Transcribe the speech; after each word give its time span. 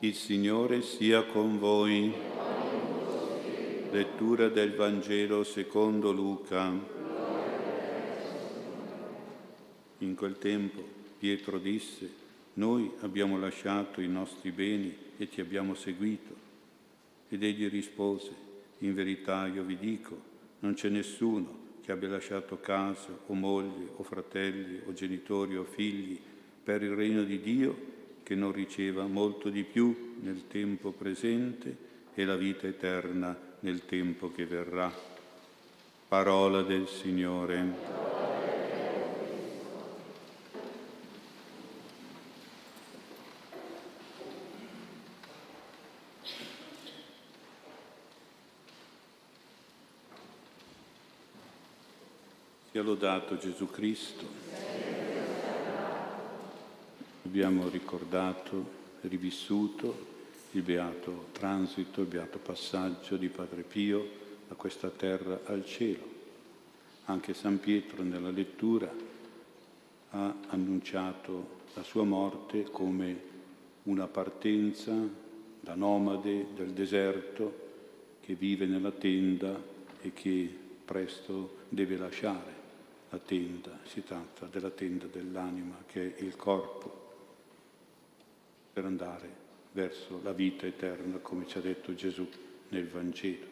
Il 0.00 0.14
Signore 0.14 0.82
sia 0.82 1.24
con 1.24 1.58
voi. 1.58 2.14
Lettura 3.90 4.48
del 4.48 4.76
Vangelo 4.76 5.42
secondo 5.42 6.12
Luca. 6.12 6.72
In 9.98 10.14
quel 10.14 10.38
tempo 10.38 10.84
Pietro 11.18 11.58
disse, 11.58 12.08
noi 12.54 12.88
abbiamo 13.00 13.40
lasciato 13.40 14.00
i 14.00 14.06
nostri 14.06 14.52
beni 14.52 14.96
e 15.16 15.28
ti 15.28 15.40
abbiamo 15.40 15.74
seguito. 15.74 16.32
Ed 17.28 17.42
egli 17.42 17.68
rispose, 17.68 18.30
in 18.78 18.94
verità 18.94 19.48
io 19.48 19.64
vi 19.64 19.76
dico, 19.76 20.16
non 20.60 20.74
c'è 20.74 20.90
nessuno 20.90 21.66
che 21.82 21.90
abbia 21.90 22.08
lasciato 22.08 22.60
casa 22.60 23.18
o 23.26 23.34
moglie 23.34 23.88
o 23.96 24.04
fratelli 24.04 24.80
o 24.86 24.92
genitori 24.92 25.56
o 25.56 25.64
figli 25.64 26.16
per 26.62 26.84
il 26.84 26.92
regno 26.92 27.24
di 27.24 27.40
Dio 27.40 27.96
che 28.28 28.34
non 28.34 28.52
riceva 28.52 29.06
molto 29.06 29.48
di 29.48 29.62
più 29.62 30.16
nel 30.20 30.48
tempo 30.48 30.90
presente 30.90 31.74
e 32.14 32.26
la 32.26 32.36
vita 32.36 32.66
eterna 32.66 33.34
nel 33.60 33.86
tempo 33.86 34.30
che 34.30 34.44
verrà. 34.44 34.92
Parola 36.06 36.60
del 36.60 36.86
Signore. 36.88 37.72
Sia 52.70 52.82
lodato 52.82 53.38
Gesù 53.38 53.70
Cristo. 53.70 54.67
Abbiamo 57.28 57.68
ricordato, 57.68 58.64
rivissuto 59.02 60.06
il 60.52 60.62
beato 60.62 61.26
transito, 61.32 62.00
il 62.00 62.06
beato 62.06 62.38
passaggio 62.38 63.18
di 63.18 63.28
Padre 63.28 63.64
Pio 63.64 64.08
da 64.48 64.54
questa 64.54 64.88
terra 64.88 65.40
al 65.44 65.62
cielo. 65.66 66.08
Anche 67.04 67.34
San 67.34 67.60
Pietro 67.60 68.02
nella 68.02 68.30
lettura 68.30 68.90
ha 70.12 70.34
annunciato 70.46 71.56
la 71.74 71.82
sua 71.82 72.02
morte 72.04 72.62
come 72.62 73.20
una 73.82 74.06
partenza 74.06 74.94
da 75.60 75.74
nomade 75.74 76.46
del 76.54 76.70
deserto 76.70 77.66
che 78.22 78.36
vive 78.36 78.64
nella 78.64 78.92
tenda 78.92 79.54
e 80.00 80.14
che 80.14 80.50
presto 80.82 81.56
deve 81.68 81.98
lasciare 81.98 82.54
la 83.10 83.18
tenda. 83.18 83.80
Si 83.84 84.02
tratta 84.02 84.46
della 84.46 84.70
tenda 84.70 85.04
dell'anima 85.04 85.82
che 85.86 86.16
è 86.16 86.22
il 86.22 86.34
corpo 86.34 87.07
per 88.78 88.86
andare 88.86 89.28
verso 89.72 90.20
la 90.22 90.32
vita 90.32 90.64
eterna, 90.64 91.16
come 91.16 91.48
ci 91.48 91.58
ha 91.58 91.60
detto 91.60 91.96
Gesù 91.96 92.28
nel 92.68 92.86
Vangelo. 92.86 93.46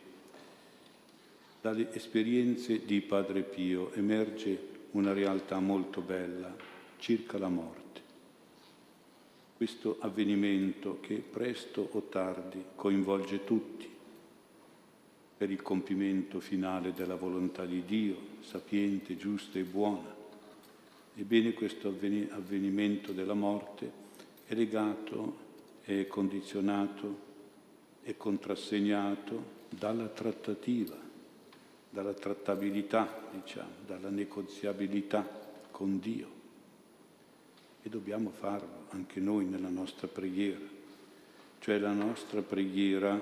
Dalle 1.61 1.93
esperienze 1.93 2.85
di 2.85 3.01
Padre 3.01 3.43
Pio 3.43 3.93
emerge 3.95 4.57
una 4.93 5.13
realtà 5.13 5.59
molto 5.59 6.01
bella 6.01 6.55
circa 6.99 7.39
la 7.39 7.49
morte. 7.49 8.01
Questo 9.57 9.97
avvenimento 9.99 11.01
che 11.01 11.17
presto 11.17 11.89
o 11.91 12.03
tardi 12.03 12.63
coinvolge 12.77 13.43
tutti 13.43 13.91
per 15.37 15.51
il 15.51 15.61
compimento 15.61 16.39
finale 16.39 16.93
della 16.93 17.17
volontà 17.17 17.65
di 17.65 17.85
Dio, 17.85 18.17
sapiente, 18.43 19.17
giusta 19.17 19.59
e 19.59 19.65
buona. 19.65 20.15
Ebbene 21.17 21.53
questo 21.53 21.89
avvenimento 21.89 23.11
della 23.11 23.35
morte 23.35 24.05
è 24.47 24.55
legato, 24.55 25.45
è 25.83 26.07
condizionato, 26.07 27.25
è 28.03 28.17
contrassegnato 28.17 29.55
dalla 29.69 30.07
trattativa, 30.07 30.97
dalla 31.91 32.13
trattabilità, 32.13 33.29
diciamo, 33.33 33.71
dalla 33.85 34.09
negoziabilità 34.09 35.29
con 35.73 35.99
Dio. 35.99 36.35
E 37.83 37.89
dobbiamo 37.89 38.31
farlo 38.31 38.87
anche 38.91 39.19
noi 39.19 39.47
nella 39.47 39.69
nostra 39.69 40.07
preghiera, 40.07 40.65
cioè 41.59 41.79
la 41.79 41.93
nostra 41.93 42.43
preghiera, 42.43 43.19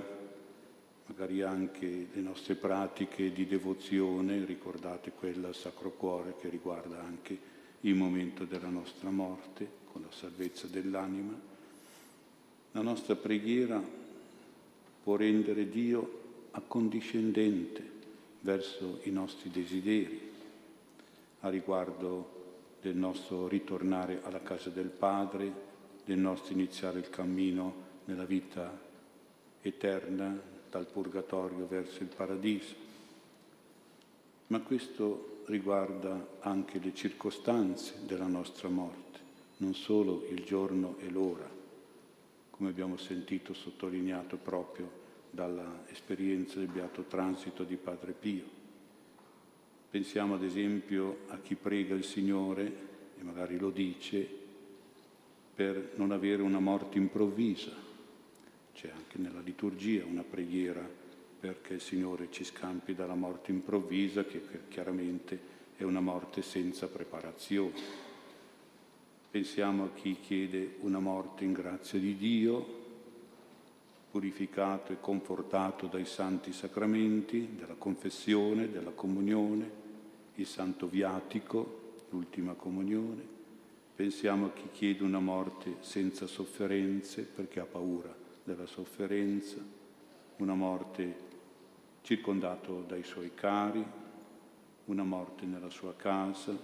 magari 1.07 1.41
anche 1.41 2.09
le 2.13 2.21
nostre 2.21 2.55
pratiche 2.55 3.33
di 3.33 3.47
devozione, 3.47 4.45
ricordate 4.45 5.13
quella 5.13 5.53
Sacro 5.55 5.93
Cuore 5.93 6.35
che 6.39 6.51
riguarda 6.51 7.01
anche 7.01 7.53
il 7.85 7.95
momento 7.95 8.45
della 8.45 8.69
nostra 8.69 9.11
morte, 9.11 9.69
con 9.93 10.03
la 10.03 10.11
salvezza 10.11 10.67
dell'anima, 10.67 11.39
la 12.73 12.81
nostra 12.81 13.15
preghiera 13.15 13.83
può 15.03 15.17
rendere 15.17 15.69
Dio 15.69 16.23
accondiscendente 16.53 17.93
verso 18.41 19.01
i 19.05 19.11
nostri 19.11 19.51
desideri 19.51 20.33
a 21.41 21.49
riguardo 21.51 22.43
del 22.81 22.97
nostro 22.97 23.49
ritornare 23.49 24.21
alla 24.23 24.43
casa 24.43 24.71
del 24.71 24.89
Padre, 24.89 25.53
del 26.05 26.19
nostro 26.19 26.55
iniziare 26.55 26.99
il 26.99 27.11
cammino 27.11 27.83
nella 28.07 28.25
vita 28.25 28.79
eterna 29.61 30.39
dal 30.71 30.87
purgatorio 30.87 31.67
verso 31.67 32.03
il 32.03 32.09
paradiso. 32.15 32.75
Ma 34.49 34.61
questo 34.61 35.43
riguarda 35.47 36.39
anche 36.41 36.79
le 36.79 36.95
circostanze 36.95 38.05
della 38.07 38.27
nostra 38.27 38.69
morte 38.69 39.05
non 39.59 39.75
solo 39.75 40.27
il 40.31 40.43
giorno 40.45 40.97
e 40.99 41.09
l'ora, 41.11 41.49
come 42.51 42.71
abbiamo 42.71 42.97
sentito 42.97 43.55
sottolineato 43.55 44.37
proprio 44.37 45.03
dall'esperienza 45.31 46.59
del 46.59 46.69
beato 46.69 47.03
transito 47.03 47.65
di 47.65 47.77
Padre 47.77 48.13
Pio. 48.13 48.63
Pensiamo 49.91 50.35
ad 50.35 50.43
esempio 50.43 51.19
a 51.29 51.39
chi 51.39 51.55
prega 51.55 51.95
il 51.95 52.05
Signore 52.05 52.93
e 53.19 53.23
magari 53.23 53.59
lo 53.59 53.71
dice 53.71 54.43
per 55.55 55.93
non 55.97 56.11
avere 56.11 56.43
una 56.43 56.59
morte 56.59 56.99
improvvisa. 56.99 57.73
C'è 58.75 58.91
anche 58.91 59.19
nella 59.19 59.41
liturgia 59.41 60.05
una 60.05 60.25
preghiera 60.25 61.03
perché 61.45 61.75
il 61.75 61.83
Signore 61.83 62.29
ci 62.31 62.43
scampi 62.43 62.95
dalla 62.95 63.15
morte 63.15 63.51
improvvisa, 63.51 64.25
che 64.25 64.41
chiaramente 64.69 65.39
è 65.77 65.83
una 65.83 66.01
morte 66.01 66.41
senza 66.41 66.87
preparazione. 66.87 67.73
Pensiamo 69.31 69.85
a 69.85 69.91
chi 69.93 70.17
chiede 70.23 70.77
una 70.81 71.01
morte 71.01 71.45
in 71.45 71.53
grazia 71.53 71.99
di 71.99 72.17
Dio, 72.17 72.67
purificato 74.11 74.93
e 74.93 75.01
confortato 75.01 75.87
dai 75.87 76.07
santi 76.07 76.51
sacramenti, 76.51 77.51
della 77.59 77.75
confessione, 77.75 78.71
della 78.71 78.93
comunione, 78.93 79.71
il 80.37 80.47
santo 80.47 80.87
viatico, 80.87 82.05
l'ultima 82.09 82.55
comunione. 82.55 83.23
Pensiamo 83.95 84.47
a 84.47 84.53
chi 84.53 84.71
chiede 84.73 85.03
una 85.03 85.21
morte 85.21 85.77
senza 85.81 86.27
sofferenze 86.27 87.21
perché 87.21 87.61
ha 87.61 87.67
paura 87.67 88.17
della 88.43 88.65
sofferenza, 88.65 89.57
una 90.39 90.55
morte 90.55 91.33
circondato 92.05 92.85
dai 92.87 93.03
suoi 93.03 93.33
cari, 93.35 93.83
una 94.85 95.05
morte 95.05 95.47
nella 95.47 95.71
sua 95.71 95.95
casa, 95.97 96.55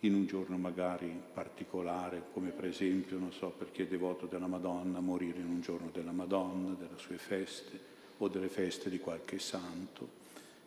in 0.00 0.14
un 0.14 0.24
giorno 0.26 0.56
magari 0.56 1.12
particolare, 1.34 2.22
come 2.32 2.50
per 2.50 2.66
esempio, 2.66 3.18
non 3.18 3.32
so, 3.32 3.48
per 3.48 3.72
chi 3.72 3.82
è 3.82 3.86
devoto 3.88 4.26
della 4.26 4.46
Madonna, 4.46 5.00
morire 5.00 5.40
in 5.40 5.48
un 5.48 5.60
giorno 5.60 5.90
della 5.92 6.12
Madonna, 6.12 6.74
delle 6.78 6.96
sue 6.96 7.18
feste 7.18 7.78
o 8.18 8.28
delle 8.28 8.48
feste 8.48 8.88
di 8.88 9.00
qualche 9.00 9.40
santo 9.40 10.08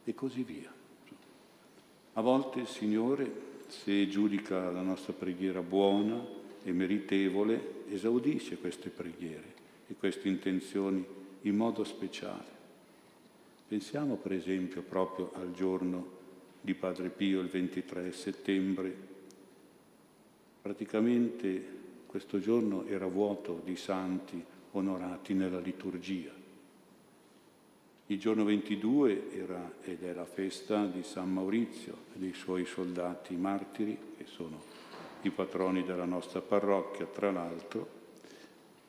e 0.03 0.13
così 0.13 0.43
via. 0.43 0.71
A 2.15 2.21
volte 2.21 2.59
il 2.59 2.67
Signore, 2.67 3.63
se 3.67 4.09
giudica 4.09 4.71
la 4.71 4.81
nostra 4.81 5.13
preghiera 5.13 5.61
buona 5.61 6.21
e 6.63 6.71
meritevole, 6.73 7.85
esaudisce 7.87 8.57
queste 8.57 8.89
preghiere 8.89 9.53
e 9.87 9.95
queste 9.95 10.27
intenzioni 10.27 11.03
in 11.41 11.55
modo 11.55 11.85
speciale. 11.85 12.62
Pensiamo 13.73 14.17
per 14.17 14.33
esempio 14.33 14.83
proprio 14.83 15.31
al 15.33 15.51
giorno 15.51 16.05
di 16.61 16.75
Padre 16.75 17.09
Pio, 17.09 17.39
il 17.39 17.47
23 17.47 18.11
settembre 18.11 18.95
Praticamente 20.61 21.65
questo 22.05 22.39
giorno 22.39 22.85
era 22.85 23.07
vuoto 23.07 23.63
di 23.65 23.75
santi 23.75 24.45
onorati 24.73 25.33
nella 25.33 25.57
liturgia. 25.57 26.29
Il 28.05 28.19
giorno 28.19 28.43
22 28.43 29.31
era 29.31 29.71
ed 29.81 30.03
è 30.03 30.13
la 30.13 30.25
festa 30.25 30.85
di 30.85 31.01
San 31.01 31.33
Maurizio 31.33 31.97
e 32.13 32.19
dei 32.19 32.33
suoi 32.33 32.65
soldati 32.65 33.35
martiri, 33.35 33.97
che 34.17 34.25
sono 34.27 34.61
i 35.23 35.31
patroni 35.31 35.83
della 35.83 36.05
nostra 36.05 36.41
parrocchia, 36.41 37.07
tra 37.07 37.31
l'altro. 37.31 37.89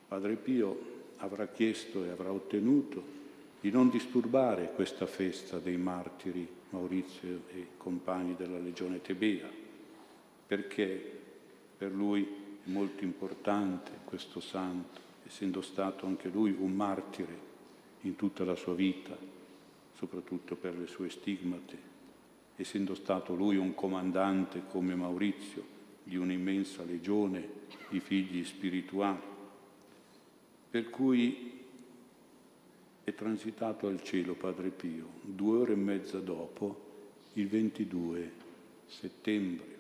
Padre 0.08 0.36
Pio 0.36 0.78
avrà 1.16 1.46
chiesto 1.46 2.04
e 2.04 2.10
avrà 2.10 2.30
ottenuto 2.30 3.22
di 3.64 3.70
non 3.70 3.88
disturbare 3.88 4.72
questa 4.74 5.06
festa 5.06 5.58
dei 5.58 5.78
martiri 5.78 6.46
Maurizio 6.68 7.44
e 7.48 7.68
compagni 7.78 8.36
della 8.36 8.58
Legione 8.58 9.00
Tebea, 9.00 9.48
perché 10.46 11.20
per 11.78 11.90
lui 11.90 12.24
è 12.62 12.68
molto 12.68 13.04
importante 13.04 14.00
questo 14.04 14.40
santo 14.40 15.00
essendo 15.26 15.62
stato 15.62 16.04
anche 16.04 16.28
lui 16.28 16.54
un 16.58 16.72
martire 16.72 17.38
in 18.02 18.16
tutta 18.16 18.44
la 18.44 18.54
sua 18.54 18.74
vita, 18.74 19.16
soprattutto 19.94 20.56
per 20.56 20.76
le 20.76 20.86
sue 20.86 21.08
stigmate, 21.08 21.78
essendo 22.56 22.94
stato 22.94 23.34
lui 23.34 23.56
un 23.56 23.74
comandante 23.74 24.64
come 24.68 24.94
Maurizio 24.94 25.64
di 26.02 26.16
un'immensa 26.16 26.84
legione 26.84 27.48
di 27.88 28.00
figli 28.00 28.44
spirituali, 28.44 29.22
per 30.68 30.90
cui 30.90 31.63
è 33.04 33.12
transitato 33.14 33.86
al 33.86 34.02
cielo 34.02 34.32
Padre 34.34 34.70
Pio 34.70 35.06
due 35.20 35.58
ore 35.58 35.72
e 35.74 35.76
mezza 35.76 36.20
dopo, 36.20 36.92
il 37.34 37.48
22 37.48 38.32
settembre, 38.86 39.72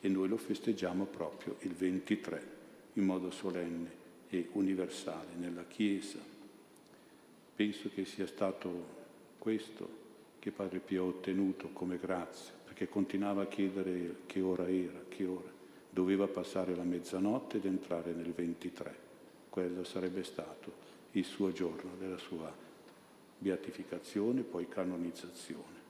e 0.00 0.08
noi 0.08 0.28
lo 0.28 0.36
festeggiamo 0.36 1.04
proprio 1.06 1.56
il 1.60 1.72
23 1.72 2.52
in 2.94 3.04
modo 3.04 3.30
solenne 3.32 4.02
e 4.28 4.48
universale 4.52 5.34
nella 5.36 5.64
Chiesa. 5.64 6.18
Penso 7.56 7.90
che 7.92 8.04
sia 8.04 8.26
stato 8.26 9.02
questo 9.38 10.02
che 10.38 10.52
Padre 10.52 10.78
Pio 10.78 11.04
ha 11.04 11.08
ottenuto 11.08 11.70
come 11.72 11.98
grazia, 11.98 12.52
perché 12.64 12.88
continuava 12.88 13.42
a 13.42 13.46
chiedere 13.46 14.18
che 14.26 14.40
ora 14.40 14.68
era, 14.68 15.02
che 15.08 15.24
ora. 15.24 15.52
Doveva 15.90 16.26
passare 16.26 16.74
la 16.74 16.82
mezzanotte 16.82 17.56
ed 17.56 17.64
entrare 17.64 18.12
nel 18.12 18.32
23. 18.32 19.02
Quello 19.48 19.84
sarebbe 19.84 20.22
stato 20.24 20.93
il 21.16 21.24
suo 21.24 21.52
giorno 21.52 21.92
della 21.98 22.18
sua 22.18 22.52
beatificazione, 23.38 24.42
poi 24.42 24.68
canonizzazione. 24.68 25.82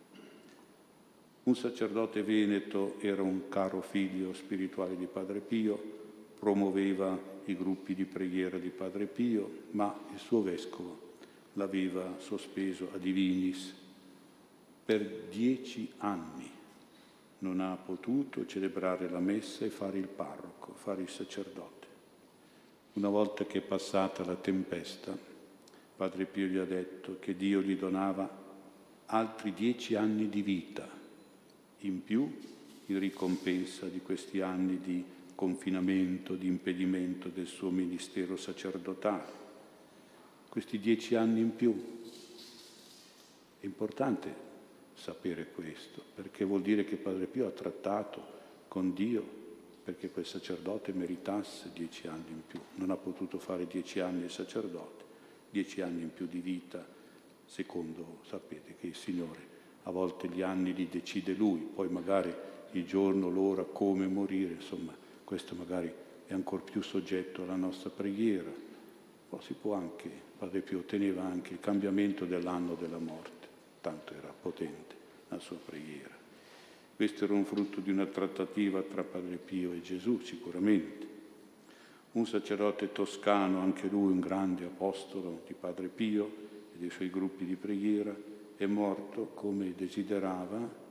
Un 1.44 1.56
sacerdote 1.56 2.22
veneto 2.22 2.98
era 3.00 3.22
un 3.22 3.48
caro 3.48 3.80
figlio 3.82 4.32
spirituale 4.32 4.96
di 4.96 5.06
Padre 5.06 5.40
Pio, 5.40 5.92
promuoveva 6.38 7.18
i 7.46 7.56
gruppi 7.56 7.94
di 7.94 8.04
preghiera 8.04 8.58
di 8.58 8.70
Padre 8.70 9.06
Pio, 9.06 9.64
ma 9.72 9.94
il 10.12 10.18
suo 10.18 10.42
vescovo 10.42 11.12
l'aveva 11.54 12.16
sospeso 12.18 12.90
a 12.94 12.98
Divinis. 12.98 13.74
Per 14.84 15.26
dieci 15.30 15.90
anni 15.98 16.50
non 17.38 17.60
ha 17.60 17.76
potuto 17.76 18.46
celebrare 18.46 19.08
la 19.08 19.20
messa 19.20 19.64
e 19.64 19.70
fare 19.70 19.98
il 19.98 20.08
parroco, 20.08 20.72
fare 20.74 21.02
il 21.02 21.08
sacerdote. 21.08 21.73
Una 22.94 23.08
volta 23.08 23.44
che 23.44 23.58
è 23.58 23.60
passata 23.60 24.24
la 24.24 24.36
tempesta, 24.36 25.16
Padre 25.96 26.26
Pio 26.26 26.46
gli 26.46 26.58
ha 26.58 26.64
detto 26.64 27.16
che 27.18 27.36
Dio 27.36 27.60
gli 27.60 27.76
donava 27.76 28.42
altri 29.06 29.52
dieci 29.52 29.96
anni 29.96 30.28
di 30.28 30.42
vita 30.42 30.88
in 31.80 32.04
più 32.04 32.32
in 32.86 32.98
ricompensa 32.98 33.86
di 33.86 34.00
questi 34.00 34.40
anni 34.40 34.78
di 34.78 35.04
confinamento, 35.34 36.34
di 36.34 36.46
impedimento 36.46 37.28
del 37.28 37.46
suo 37.46 37.70
ministero 37.70 38.36
sacerdotale. 38.36 39.42
Questi 40.48 40.78
dieci 40.78 41.16
anni 41.16 41.40
in 41.40 41.56
più. 41.56 42.02
È 43.58 43.64
importante 43.64 44.32
sapere 44.94 45.50
questo, 45.50 46.00
perché 46.14 46.44
vuol 46.44 46.62
dire 46.62 46.84
che 46.84 46.94
Padre 46.94 47.26
Pio 47.26 47.46
ha 47.48 47.50
trattato 47.50 48.22
con 48.68 48.94
Dio 48.94 49.42
perché 49.84 50.10
quel 50.10 50.26
sacerdote 50.26 50.92
meritasse 50.92 51.70
dieci 51.74 52.08
anni 52.08 52.30
in 52.30 52.40
più. 52.46 52.58
Non 52.76 52.90
ha 52.90 52.96
potuto 52.96 53.38
fare 53.38 53.66
dieci 53.66 54.00
anni 54.00 54.24
il 54.24 54.30
sacerdote, 54.30 55.04
dieci 55.50 55.82
anni 55.82 56.02
in 56.02 56.12
più 56.12 56.26
di 56.26 56.40
vita, 56.40 56.84
secondo, 57.44 58.20
sapete 58.26 58.76
che 58.80 58.86
il 58.86 58.96
Signore 58.96 59.52
a 59.86 59.90
volte 59.90 60.28
gli 60.28 60.42
anni 60.42 60.72
li 60.72 60.88
decide 60.88 61.34
Lui, 61.34 61.60
poi 61.60 61.88
magari 61.88 62.34
il 62.72 62.86
giorno, 62.86 63.28
l'ora, 63.28 63.64
come 63.64 64.06
morire, 64.06 64.54
insomma, 64.54 64.94
questo 65.22 65.54
magari 65.54 65.92
è 66.26 66.32
ancora 66.32 66.62
più 66.62 66.82
soggetto 66.82 67.42
alla 67.42 67.56
nostra 67.56 67.90
preghiera. 67.90 68.50
O 69.30 69.40
si 69.40 69.54
può 69.54 69.74
anche, 69.74 70.10
Padre 70.38 70.60
Pio 70.60 70.78
otteneva 70.78 71.22
anche 71.22 71.52
il 71.52 71.60
cambiamento 71.60 72.24
dell'anno 72.24 72.74
della 72.74 72.98
morte, 72.98 73.46
tanto 73.80 74.14
era 74.14 74.32
potente 74.32 74.94
la 75.28 75.38
sua 75.38 75.56
preghiera. 75.56 76.23
Questo 76.96 77.24
era 77.24 77.34
un 77.34 77.44
frutto 77.44 77.80
di 77.80 77.90
una 77.90 78.06
trattativa 78.06 78.80
tra 78.82 79.02
Padre 79.02 79.36
Pio 79.36 79.72
e 79.72 79.80
Gesù, 79.80 80.20
sicuramente. 80.20 81.06
Un 82.12 82.24
sacerdote 82.24 82.92
toscano, 82.92 83.58
anche 83.58 83.88
lui 83.88 84.12
un 84.12 84.20
grande 84.20 84.64
apostolo 84.64 85.42
di 85.44 85.54
Padre 85.58 85.88
Pio 85.88 86.26
e 86.72 86.78
dei 86.78 86.90
suoi 86.90 87.10
gruppi 87.10 87.44
di 87.44 87.56
preghiera, 87.56 88.14
è 88.56 88.66
morto 88.66 89.32
come 89.34 89.74
desiderava 89.76 90.82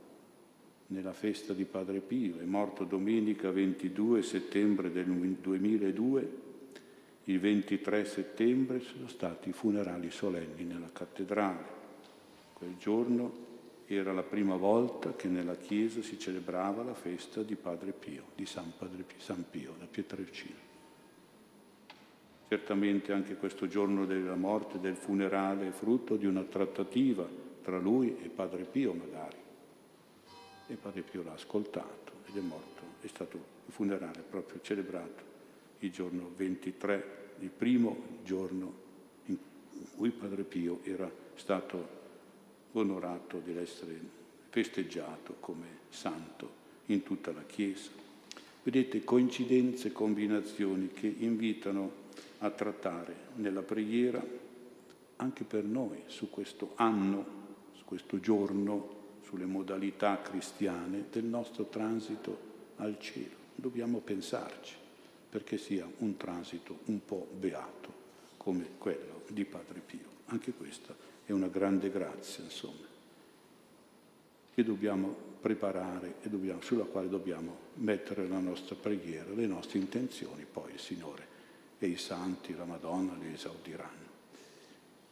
nella 0.88 1.14
festa 1.14 1.54
di 1.54 1.64
Padre 1.64 2.00
Pio, 2.00 2.38
è 2.38 2.44
morto 2.44 2.84
domenica 2.84 3.50
22 3.50 4.22
settembre 4.22 4.92
del 4.92 5.06
2002, 5.06 6.42
il 7.24 7.40
23 7.40 8.04
settembre 8.04 8.80
sono 8.80 9.08
stati 9.08 9.48
i 9.48 9.52
funerali 9.52 10.10
solenni 10.10 10.64
nella 10.64 10.90
cattedrale. 10.92 11.82
Quel 12.52 12.76
giorno 12.76 13.32
era 13.86 14.12
la 14.12 14.22
prima 14.22 14.56
volta 14.56 15.14
che 15.14 15.28
nella 15.28 15.56
chiesa 15.56 16.02
si 16.02 16.18
celebrava 16.18 16.82
la 16.82 16.94
festa 16.94 17.42
di 17.42 17.54
Padre 17.54 17.92
Pio, 17.92 18.24
di 18.34 18.46
San, 18.46 18.72
Padre 18.76 19.02
Pio, 19.02 19.18
San 19.18 19.44
Pio 19.48 19.74
da 19.78 19.86
Pietrelcina. 19.86 20.72
Certamente 22.48 23.12
anche 23.12 23.36
questo 23.36 23.66
giorno 23.66 24.06
della 24.06 24.36
morte, 24.36 24.78
del 24.78 24.96
funerale, 24.96 25.68
è 25.68 25.72
frutto 25.72 26.16
di 26.16 26.26
una 26.26 26.42
trattativa 26.42 27.26
tra 27.62 27.78
lui 27.78 28.16
e 28.22 28.28
Padre 28.28 28.64
Pio 28.64 28.92
magari 28.92 29.42
e 30.66 30.74
Padre 30.76 31.02
Pio 31.02 31.22
l'ha 31.22 31.32
ascoltato 31.32 32.12
ed 32.26 32.36
è 32.36 32.40
morto. 32.40 32.82
È 33.00 33.06
stato 33.06 33.36
il 33.66 33.72
funerale 33.72 34.22
proprio 34.22 34.60
celebrato 34.62 35.32
il 35.80 35.90
giorno 35.90 36.30
23, 36.36 37.34
il 37.40 37.50
primo 37.50 37.96
giorno 38.22 38.82
in 39.26 39.36
cui 39.96 40.10
Padre 40.10 40.44
Pio 40.44 40.80
era 40.84 41.10
stato 41.34 42.02
onorato 42.74 43.38
di 43.38 43.56
essere 43.56 43.98
festeggiato 44.50 45.36
come 45.40 45.66
santo 45.88 46.62
in 46.86 47.02
tutta 47.02 47.32
la 47.32 47.44
Chiesa. 47.44 47.90
Vedete 48.62 49.04
coincidenze, 49.04 49.92
combinazioni 49.92 50.88
che 50.88 51.12
invitano 51.18 52.02
a 52.38 52.50
trattare 52.50 53.14
nella 53.36 53.62
preghiera 53.62 54.24
anche 55.16 55.44
per 55.44 55.64
noi 55.64 56.02
su 56.06 56.30
questo 56.30 56.72
anno, 56.76 57.24
su 57.74 57.84
questo 57.84 58.20
giorno 58.20 59.02
sulle 59.24 59.44
modalità 59.44 60.20
cristiane 60.20 61.06
del 61.10 61.24
nostro 61.24 61.64
transito 61.64 62.52
al 62.76 62.98
cielo. 63.00 63.42
Dobbiamo 63.54 63.98
pensarci 63.98 64.74
perché 65.28 65.58
sia 65.58 65.86
un 65.98 66.16
transito 66.16 66.80
un 66.84 67.04
po' 67.04 67.26
beato 67.32 67.92
come 68.36 68.68
quello 68.78 69.22
di 69.28 69.44
Padre 69.44 69.80
Pio. 69.84 70.12
Anche 70.26 70.52
questa 70.52 70.94
è 71.26 71.32
una 71.32 71.48
grande 71.48 71.90
grazia, 71.90 72.44
insomma, 72.44 72.86
che 74.54 74.64
dobbiamo 74.64 75.32
preparare 75.40 76.14
e 76.22 76.28
dobbiamo, 76.28 76.62
sulla 76.62 76.84
quale 76.84 77.08
dobbiamo 77.08 77.56
mettere 77.74 78.26
la 78.26 78.38
nostra 78.38 78.74
preghiera, 78.74 79.32
le 79.34 79.46
nostre 79.46 79.78
intenzioni, 79.78 80.46
poi 80.50 80.72
il 80.72 80.80
Signore 80.80 81.26
e 81.78 81.86
i 81.86 81.96
santi, 81.96 82.54
la 82.54 82.64
Madonna 82.64 83.14
li 83.14 83.32
esaudiranno. 83.32 84.12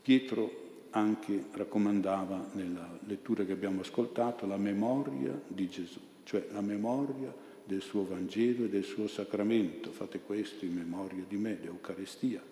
Pietro 0.00 0.70
anche 0.90 1.44
raccomandava 1.52 2.50
nella 2.52 2.98
lettura 3.06 3.44
che 3.44 3.52
abbiamo 3.52 3.80
ascoltato 3.80 4.46
la 4.46 4.56
memoria 4.56 5.38
di 5.46 5.68
Gesù, 5.68 6.00
cioè 6.24 6.46
la 6.52 6.60
memoria 6.60 7.34
del 7.64 7.80
suo 7.80 8.06
Vangelo 8.06 8.64
e 8.64 8.68
del 8.68 8.84
suo 8.84 9.08
sacramento. 9.08 9.90
Fate 9.90 10.20
questo 10.20 10.64
in 10.64 10.74
memoria 10.74 11.24
di 11.26 11.36
me, 11.36 11.58
l'Eucaristia, 11.60 12.42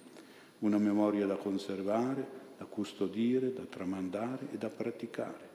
una 0.60 0.78
memoria 0.78 1.26
da 1.26 1.36
conservare, 1.36 2.39
da 2.60 2.66
custodire, 2.66 3.54
da 3.54 3.62
tramandare 3.62 4.48
e 4.52 4.58
da 4.58 4.68
praticare. 4.68 5.48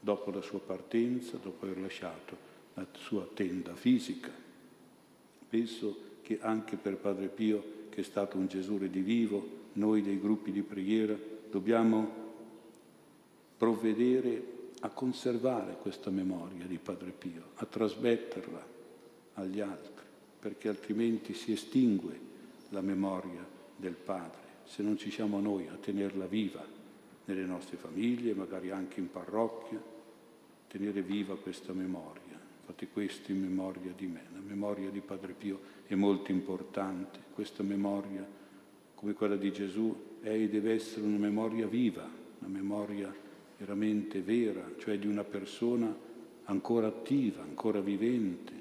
Dopo 0.00 0.32
la 0.32 0.42
sua 0.42 0.58
partenza, 0.58 1.36
dopo 1.40 1.64
aver 1.64 1.78
lasciato 1.78 2.36
la 2.74 2.84
sua 2.90 3.24
tenda 3.32 3.76
fisica. 3.76 4.32
Penso 5.48 5.96
che 6.22 6.40
anche 6.40 6.74
per 6.74 6.96
Padre 6.96 7.28
Pio, 7.28 7.86
che 7.88 8.00
è 8.00 8.02
stato 8.02 8.36
un 8.36 8.48
Gesù 8.48 8.78
redivivo, 8.78 9.62
noi 9.74 10.02
dei 10.02 10.18
gruppi 10.18 10.50
di 10.50 10.62
preghiera 10.62 11.16
dobbiamo 11.48 12.22
provvedere 13.56 14.72
a 14.80 14.88
conservare 14.88 15.76
questa 15.80 16.10
memoria 16.10 16.66
di 16.66 16.78
Padre 16.78 17.12
Pio, 17.12 17.50
a 17.54 17.64
trasmetterla 17.64 18.66
agli 19.34 19.60
altri, 19.60 20.02
perché 20.40 20.66
altrimenti 20.66 21.32
si 21.32 21.52
estingue 21.52 22.18
la 22.70 22.80
memoria 22.80 23.46
del 23.76 23.94
Padre, 23.94 24.43
se 24.64 24.82
non 24.82 24.96
ci 24.96 25.10
siamo 25.10 25.40
noi 25.40 25.68
a 25.68 25.76
tenerla 25.76 26.26
viva 26.26 26.64
nelle 27.26 27.44
nostre 27.44 27.76
famiglie, 27.76 28.34
magari 28.34 28.70
anche 28.70 29.00
in 29.00 29.10
parrocchia, 29.10 29.82
tenere 30.68 31.02
viva 31.02 31.36
questa 31.36 31.72
memoria. 31.72 32.22
Fate 32.64 32.88
questo 32.88 33.30
in 33.30 33.40
memoria 33.40 33.92
di 33.94 34.06
me. 34.06 34.22
La 34.32 34.40
memoria 34.40 34.90
di 34.90 35.00
Padre 35.00 35.32
Pio 35.32 35.60
è 35.86 35.94
molto 35.94 36.30
importante, 36.32 37.20
questa 37.32 37.62
memoria 37.62 38.26
come 38.94 39.12
quella 39.12 39.36
di 39.36 39.52
Gesù 39.52 39.94
è 40.20 40.48
deve 40.48 40.72
essere 40.72 41.04
una 41.04 41.18
memoria 41.18 41.66
viva, 41.66 42.08
una 42.38 42.48
memoria 42.48 43.14
veramente 43.58 44.22
vera, 44.22 44.64
cioè 44.78 44.98
di 44.98 45.06
una 45.06 45.24
persona 45.24 45.94
ancora 46.44 46.86
attiva, 46.86 47.42
ancora 47.42 47.80
vivente. 47.80 48.52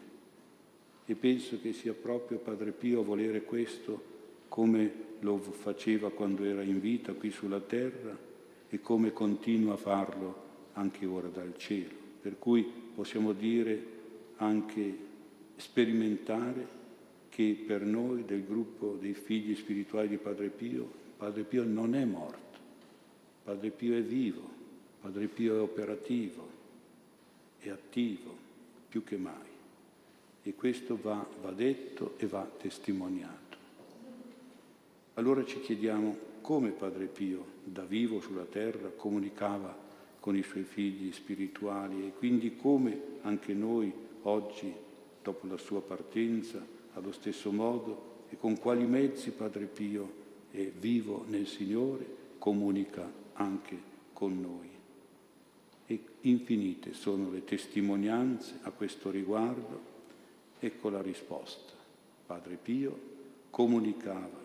E 1.06 1.16
penso 1.16 1.60
che 1.62 1.72
sia 1.72 1.94
proprio 1.94 2.40
Padre 2.40 2.72
Pio 2.72 3.00
a 3.00 3.04
volere 3.04 3.44
questo 3.44 4.12
come 4.54 4.94
lo 5.22 5.40
faceva 5.40 6.12
quando 6.12 6.44
era 6.44 6.62
in 6.62 6.80
vita 6.80 7.14
qui 7.14 7.32
sulla 7.32 7.60
terra 7.60 8.16
e 8.70 8.82
come 8.82 9.12
continua 9.12 9.74
a 9.74 9.78
farlo 9.78 10.42
anche 10.74 11.08
ora 11.08 11.28
dal 11.28 11.58
cielo. 11.58 11.96
Per 12.22 12.38
cui 12.38 12.62
possiamo 12.94 13.34
dire 13.34 13.84
anche 14.36 14.96
sperimentare 15.56 16.68
che 17.30 17.64
per 17.66 17.82
noi 17.82 18.26
del 18.26 18.46
gruppo 18.46 18.96
dei 19.02 19.16
figli 19.16 19.56
spirituali 19.56 20.08
di 20.08 20.18
Padre 20.18 20.50
Pio, 20.50 20.88
Padre 21.18 21.42
Pio 21.42 21.64
non 21.64 21.96
è 21.96 22.06
morto, 22.06 22.60
Padre 23.44 23.72
Pio 23.72 23.96
è 23.96 24.04
vivo, 24.04 24.48
Padre 25.02 25.26
Pio 25.30 25.56
è 25.56 25.60
operativo, 25.62 26.48
è 27.58 27.70
attivo 27.70 28.38
più 28.88 29.04
che 29.04 29.18
mai. 29.18 29.50
E 30.44 30.54
questo 30.54 30.96
va, 31.02 31.26
va 31.42 31.52
detto 31.52 32.14
e 32.18 32.28
va 32.28 32.48
testimoniato. 32.62 33.43
Allora 35.16 35.46
ci 35.46 35.60
chiediamo 35.60 36.32
come 36.42 36.72
Padre 36.72 37.06
Pio, 37.06 37.46
da 37.64 37.84
vivo 37.84 38.20
sulla 38.20 38.46
terra, 38.46 38.90
comunicava 38.90 39.78
con 40.20 40.36
i 40.36 40.42
suoi 40.42 40.64
figli 40.64 41.12
spirituali 41.12 42.08
e 42.08 42.14
quindi 42.18 42.56
come 42.56 43.00
anche 43.22 43.54
noi 43.54 43.94
oggi, 44.24 44.74
dopo 45.22 45.46
la 45.46 45.58
sua 45.58 45.82
partenza, 45.82 46.66
allo 46.94 47.12
stesso 47.12 47.52
modo 47.52 48.26
e 48.30 48.38
con 48.38 48.58
quali 48.58 48.86
mezzi 48.86 49.30
Padre 49.30 49.66
Pio 49.66 50.22
è 50.50 50.72
vivo 50.80 51.26
nel 51.28 51.46
Signore, 51.46 52.06
comunica 52.40 53.08
anche 53.34 53.78
con 54.14 54.42
noi. 54.42 54.70
E 55.86 56.04
infinite 56.22 56.94
sono 56.94 57.30
le 57.30 57.44
testimonianze 57.44 58.60
a 58.64 58.72
questo 58.72 59.12
riguardo. 59.12 59.92
Ecco 60.60 60.90
la 60.90 61.02
risposta. 61.04 61.74
Padre 62.26 62.56
Pio 62.56 63.12
comunicava 63.52 64.43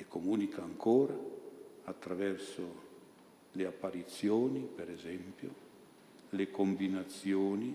e 0.00 0.06
comunica 0.08 0.62
ancora 0.62 1.14
attraverso 1.84 2.88
le 3.52 3.66
apparizioni, 3.66 4.66
per 4.74 4.90
esempio, 4.90 5.54
le 6.30 6.50
combinazioni, 6.50 7.74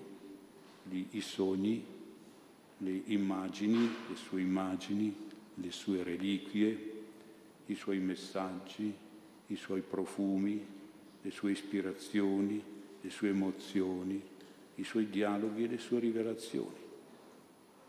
i 0.89 1.21
sogni, 1.21 1.85
le 2.79 3.01
immagini, 3.05 3.87
le 4.09 4.15
sue 4.15 4.41
immagini, 4.41 5.15
le 5.53 5.71
sue 5.71 6.01
reliquie, 6.01 6.93
i 7.67 7.75
suoi 7.75 7.99
messaggi, 7.99 8.91
i 9.47 9.55
suoi 9.55 9.81
profumi, 9.81 10.65
le 11.21 11.29
sue 11.29 11.51
ispirazioni, 11.51 12.63
le 13.01 13.09
sue 13.11 13.29
emozioni, 13.29 14.19
i 14.75 14.83
suoi 14.83 15.09
dialoghi 15.09 15.65
e 15.65 15.67
le 15.67 15.77
sue 15.77 15.99
rivelazioni. 15.99 16.83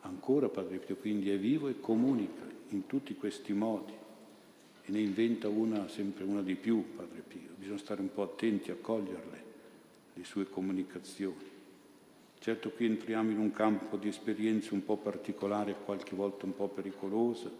Ancora 0.03 0.51
Padre 0.51 0.77
Pio 0.77 0.97
quindi 0.97 1.31
è 1.31 1.39
vivo 1.39 1.69
e 1.69 1.81
comunica 1.81 2.45
in 2.71 2.87
tutti 2.87 3.15
questi 3.15 3.55
modi 3.55 4.05
e 4.87 4.93
ne 4.93 5.01
inventa 5.01 5.49
una, 5.49 5.89
sempre 5.89 6.23
una 6.23 6.43
di 6.43 6.55
più, 6.55 6.95
Padre 6.95 7.21
Pio. 7.27 7.51
Bisogna 7.57 7.79
stare 7.79 8.01
un 8.01 8.13
po' 8.13 8.23
attenti 8.23 8.71
a 8.71 8.77
coglierle, 8.81 9.45
le 10.15 10.25
sue 10.25 10.49
comunicazioni. 10.49 11.55
Certo 12.39 12.71
qui 12.71 12.87
entriamo 12.87 13.33
in 13.33 13.39
un 13.39 13.51
campo 13.51 13.97
di 13.97 14.07
esperienze 14.07 14.73
un 14.75 14.85
po' 14.85 14.97
particolare, 14.97 15.75
qualche 15.85 16.15
volta 16.15 16.47
un 16.47 16.55
po' 16.55 16.69
pericolosa, 16.69 17.51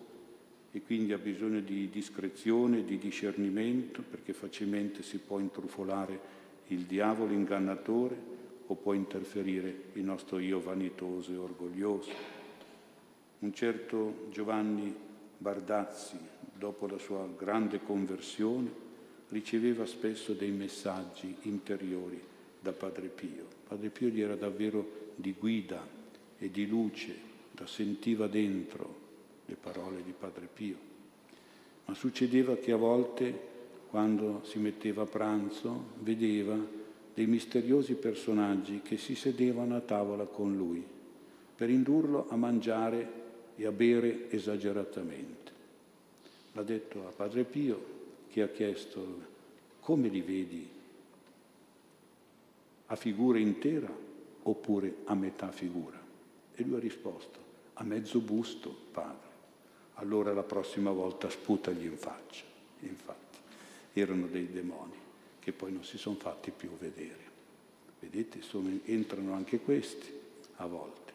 e 0.71 0.83
quindi 0.83 1.13
ha 1.13 1.19
bisogno 1.19 1.59
di 1.59 1.91
discrezione, 1.91 2.85
di 2.85 2.97
discernimento, 2.97 4.03
perché 4.09 4.33
facilmente 4.33 5.03
si 5.03 5.19
può 5.19 5.41
intrufolare 5.41 6.35
il 6.69 6.83
diavolo 6.83 7.33
ingannatore 7.33 8.35
o 8.67 8.75
può 8.77 8.93
interferire 8.93 9.85
il 9.95 10.05
nostro 10.05 10.39
io 10.39 10.61
vanitoso 10.61 11.33
e 11.33 11.37
orgoglioso. 11.37 12.11
Un 13.41 13.53
certo 13.53 14.29
Giovanni 14.31 14.95
Bardazzi, 15.39 16.17
dopo 16.55 16.87
la 16.87 16.99
sua 16.99 17.29
grande 17.37 17.83
conversione, 17.83 18.85
riceveva 19.29 19.87
spesso 19.87 20.33
dei 20.33 20.51
messaggi 20.51 21.35
interiori 21.43 22.21
da 22.61 22.73
Padre 22.73 23.09
Pio. 23.09 23.47
Padre 23.67 23.91
Pio 23.91 24.09
gli 24.09 24.21
era 24.21 24.37
davvero 24.37 25.13
di 25.15 25.35
guida 25.39 25.87
e 26.39 26.51
di 26.51 26.67
luce, 26.67 27.15
la 27.53 27.67
sentiva 27.67 28.27
dentro 28.27 29.05
le 29.47 29.57
parole 29.57 30.03
di 30.03 30.13
Padre 30.17 30.49
Pio. 30.53 30.77
Ma 31.87 31.95
succedeva 31.95 32.57
che 32.57 32.73
a 32.73 32.77
volte, 32.77 33.55
quando 33.89 34.43
si 34.45 34.59
metteva 34.59 35.03
a 35.03 35.07
pranzo, 35.07 35.93
vedeva 36.01 36.57
dei 37.15 37.27
misteriosi 37.27 37.95
personaggi 37.95 38.83
che 38.83 38.97
si 38.97 39.15
sedevano 39.15 39.77
a 39.77 39.81
tavola 39.81 40.25
con 40.25 40.55
lui 40.57 40.85
per 41.57 41.71
indurlo 41.71 42.27
a 42.29 42.37
mangiare 42.37 43.25
e 43.57 43.67
a 43.67 43.73
bere 43.73 44.31
esageratamente. 44.31 45.53
L'ha 46.53 46.63
detto 46.63 47.07
a 47.07 47.11
Padre 47.11 47.45
Pio 47.45 47.95
che 48.29 48.43
ha 48.43 48.49
chiesto 48.49 49.35
come 49.81 50.09
li 50.09 50.21
vedi 50.21 50.69
a 52.87 52.97
figura 52.97 53.39
intera 53.39 53.93
oppure 54.43 54.97
a 55.05 55.15
metà 55.15 55.51
figura? 55.51 56.01
E 56.55 56.63
lui 56.63 56.77
ha 56.77 56.81
risposto, 56.81 57.39
a 57.75 57.85
mezzo 57.85 58.21
busto, 58.21 58.75
padre. 58.93 59.25
Allora 59.95 60.33
la 60.33 60.43
prossima 60.43 60.91
volta 60.91 61.29
sputagli 61.29 61.85
in 61.85 61.97
faccia. 61.97 62.45
Infatti, 62.81 63.39
erano 63.93 64.27
dei 64.27 64.51
demoni 64.51 64.95
che 65.41 65.53
poi 65.53 65.73
non 65.73 65.85
si 65.85 65.99
sono 65.99 66.17
fatti 66.17 66.51
più 66.51 66.71
vedere. 66.79 67.25
Vedete, 68.01 68.43
sono, 68.43 68.69
entrano 68.85 69.35
anche 69.35 69.61
questi 69.61 70.13
a 70.57 70.67
volte. 70.67 71.13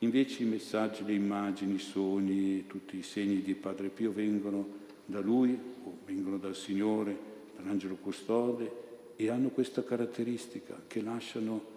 Invece 0.00 0.42
i 0.42 0.46
messaggi, 0.46 1.04
le 1.04 1.14
immagini, 1.14 1.74
i 1.74 1.78
sogni, 1.78 2.66
tutti 2.66 2.98
i 2.98 3.02
segni 3.02 3.40
di 3.40 3.54
Padre 3.54 3.88
Pio 3.88 4.12
vengono 4.12 4.84
da 5.06 5.20
Lui 5.20 5.58
o 5.84 5.98
vengono 6.04 6.36
dal 6.36 6.54
Signore, 6.54 7.16
dall'angelo 7.56 7.94
custode 7.94 8.84
e 9.16 9.30
hanno 9.30 9.48
questa 9.48 9.82
caratteristica 9.82 10.82
che 10.86 11.00
lasciano 11.00 11.74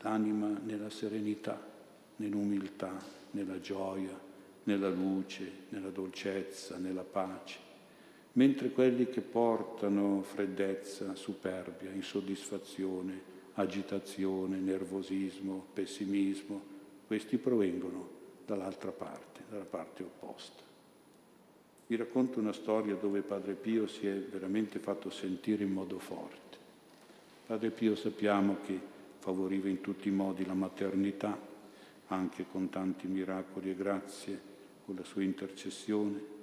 l'anima 0.00 0.60
nella 0.64 0.90
serenità, 0.90 1.58
nell'umiltà, 2.16 2.92
nella 3.30 3.58
gioia, 3.58 4.20
nella 4.64 4.90
luce, 4.90 5.50
nella 5.70 5.88
dolcezza, 5.88 6.76
nella 6.76 7.04
pace, 7.04 7.58
mentre 8.32 8.70
quelli 8.70 9.08
che 9.08 9.22
portano 9.22 10.22
freddezza, 10.22 11.14
superbia, 11.14 11.90
insoddisfazione, 11.90 13.34
agitazione, 13.54 14.58
nervosismo, 14.58 15.66
pessimismo, 15.72 16.74
questi 17.06 17.38
provengono 17.38 18.08
dall'altra 18.44 18.90
parte, 18.90 19.42
dalla 19.48 19.64
parte 19.64 20.02
opposta. 20.02 20.62
Vi 21.86 21.94
racconto 21.96 22.40
una 22.40 22.52
storia 22.52 22.96
dove 22.96 23.20
Padre 23.20 23.54
Pio 23.54 23.86
si 23.86 24.06
è 24.06 24.14
veramente 24.14 24.80
fatto 24.80 25.08
sentire 25.08 25.62
in 25.62 25.72
modo 25.72 25.98
forte. 25.98 26.56
Padre 27.46 27.70
Pio 27.70 27.94
sappiamo 27.94 28.56
che 28.64 28.78
favoriva 29.18 29.68
in 29.68 29.80
tutti 29.80 30.08
i 30.08 30.12
modi 30.12 30.44
la 30.44 30.54
maternità, 30.54 31.38
anche 32.08 32.46
con 32.50 32.70
tanti 32.70 33.06
miracoli 33.06 33.70
e 33.70 33.76
grazie, 33.76 34.40
con 34.84 34.96
la 34.96 35.04
sua 35.04 35.22
intercessione, 35.22 36.34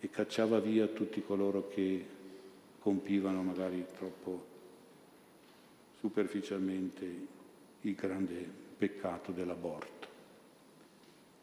e 0.00 0.10
cacciava 0.10 0.58
via 0.58 0.86
tutti 0.86 1.22
coloro 1.22 1.68
che 1.68 2.06
compivano 2.80 3.42
magari 3.42 3.84
troppo 3.96 4.46
superficialmente 6.00 7.26
il 7.82 7.94
grande 7.94 8.48
peccato 8.78 9.32
dell'aborto. 9.32 10.07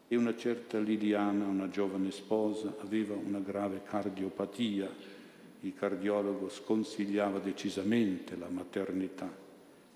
E 0.08 0.16
una 0.16 0.36
certa 0.36 0.78
Liliana, 0.78 1.46
una 1.46 1.68
giovane 1.68 2.10
sposa, 2.10 2.74
aveva 2.80 3.14
una 3.14 3.40
grave 3.40 3.82
cardiopatia 3.82 5.14
il 5.60 5.74
cardiologo 5.74 6.48
sconsigliava 6.48 7.38
decisamente 7.38 8.36
la 8.36 8.48
maternità, 8.48 9.28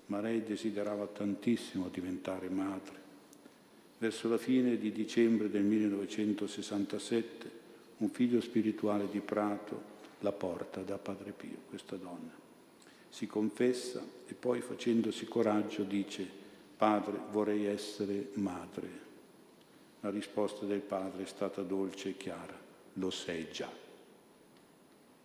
ma 0.07 0.19
lei 0.19 0.43
desiderava 0.43 1.07
tantissimo 1.07 1.87
diventare 1.87 2.49
madre. 2.49 2.99
Verso 3.97 4.27
la 4.27 4.37
fine 4.37 4.77
di 4.77 4.91
dicembre 4.91 5.49
del 5.49 5.63
1967 5.63 7.59
un 7.97 8.09
figlio 8.09 8.41
spirituale 8.41 9.07
di 9.09 9.19
Prato 9.19 9.89
la 10.19 10.31
porta 10.31 10.81
da 10.81 10.97
Padre 10.97 11.31
Pio, 11.31 11.57
questa 11.69 11.95
donna. 11.95 12.39
Si 13.09 13.27
confessa 13.27 14.03
e 14.27 14.33
poi 14.33 14.61
facendosi 14.61 15.25
coraggio 15.25 15.83
dice, 15.83 16.27
Padre, 16.75 17.17
vorrei 17.29 17.65
essere 17.65 18.29
madre. 18.33 19.09
La 20.01 20.09
risposta 20.09 20.65
del 20.65 20.81
padre 20.81 21.23
è 21.23 21.27
stata 21.27 21.61
dolce 21.61 22.09
e 22.09 22.17
chiara, 22.17 22.57
lo 22.93 23.09
sei 23.09 23.49
già 23.51 23.81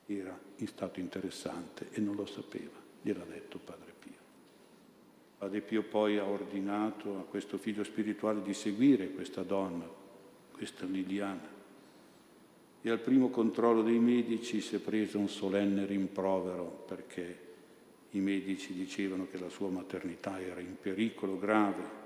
era 0.07 0.39
in 0.57 0.67
stato 0.67 1.01
interessante 1.01 1.89
e 1.91 2.01
non 2.01 2.15
lo 2.15 2.27
sapeva, 2.27 2.79
gliel'ha 3.03 3.25
detto 3.25 3.59
Padre 3.59 3.93
Pio. 3.99 4.13
Padre 5.39 5.61
Pio 5.61 5.83
poi 5.83 6.19
ha 6.19 6.25
ordinato 6.25 7.19
a 7.19 7.23
questo 7.23 7.59
figlio 7.59 7.83
spirituale 7.83 8.43
di 8.43 8.55
seguire 8.55 9.11
questa 9.11 9.43
donna, 9.43 9.87
questa 10.53 10.85
Liliana. 10.87 11.55
E 12.83 12.91
al 12.91 13.01
primo 13.01 13.31
controllo 13.31 13.83
dei 13.83 13.99
medici 13.99 14.61
si 14.61 14.77
è 14.77 14.79
preso 14.79 15.19
un 15.19 15.29
solenne 15.29 15.87
rimprovero 15.87 16.85
perché 16.87 17.45
i 18.11 18.21
medici 18.21 18.73
dicevano 18.73 19.27
che 19.29 19.39
la 19.39 19.49
sua 19.49 19.69
maternità 19.69 20.41
era 20.41 20.61
in 20.61 20.77
pericolo 20.81 21.37
grave 21.37 22.05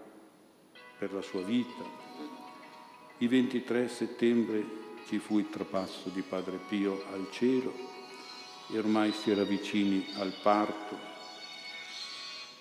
per 0.99 1.13
la 1.13 1.21
sua 1.21 1.43
vita. 1.43 2.40
Il 3.23 3.29
23 3.29 3.87
settembre 3.89 4.65
ci 5.07 5.19
fu 5.19 5.39
il 5.39 5.51
trapasso 5.51 6.09
di 6.09 6.23
Padre 6.23 6.59
Pio 6.71 7.05
al 7.13 7.29
cielo 7.31 7.71
e 8.73 8.79
ormai 8.79 9.13
si 9.13 9.31
era 9.31 9.43
vicini 9.43 10.07
al 10.15 10.33
parto 10.43 10.97